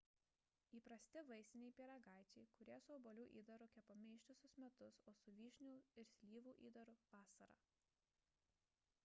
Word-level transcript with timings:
įprasti 0.77 1.21
vaisiniai 1.31 1.73
pyragaičiai 1.79 2.47
kurie 2.55 2.77
su 2.85 2.95
obuolių 2.95 3.27
įdaru 3.43 3.69
kepami 3.77 4.09
ištisus 4.15 4.57
metus 4.65 4.99
o 5.13 5.15
su 5.21 5.35
vyšnių 5.43 5.77
ir 6.05 6.11
slyvų 6.17 6.57
įdaru– 6.73 6.99
vasarą 7.15 7.63